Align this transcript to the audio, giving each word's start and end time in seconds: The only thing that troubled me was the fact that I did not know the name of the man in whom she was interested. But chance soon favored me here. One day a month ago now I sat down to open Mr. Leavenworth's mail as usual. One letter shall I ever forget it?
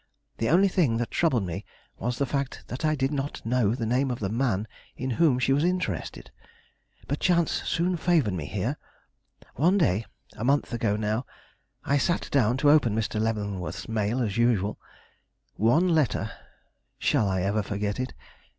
The 0.39 0.49
only 0.49 0.67
thing 0.67 0.97
that 0.97 1.11
troubled 1.11 1.45
me 1.45 1.63
was 1.99 2.17
the 2.17 2.25
fact 2.25 2.63
that 2.69 2.83
I 2.83 2.95
did 2.95 3.11
not 3.11 3.45
know 3.45 3.75
the 3.75 3.85
name 3.85 4.09
of 4.09 4.17
the 4.17 4.29
man 4.29 4.67
in 4.97 5.11
whom 5.11 5.37
she 5.37 5.53
was 5.53 5.63
interested. 5.63 6.31
But 7.07 7.19
chance 7.19 7.51
soon 7.65 7.97
favored 7.97 8.33
me 8.33 8.47
here. 8.47 8.77
One 9.57 9.77
day 9.77 10.07
a 10.35 10.43
month 10.43 10.73
ago 10.73 10.95
now 10.95 11.27
I 11.85 11.99
sat 11.99 12.29
down 12.31 12.57
to 12.57 12.71
open 12.71 12.95
Mr. 12.95 13.21
Leavenworth's 13.21 13.87
mail 13.87 14.23
as 14.23 14.37
usual. 14.39 14.79
One 15.53 15.89
letter 15.89 16.31
shall 16.97 17.29
I 17.29 17.43
ever 17.43 17.61
forget 17.61 17.99
it? 17.99 18.15